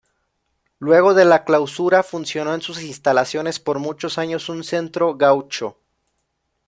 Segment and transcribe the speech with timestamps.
[0.79, 5.77] Luego de la clausura funcionó en sus instalaciones por muchos años un centro gaucho.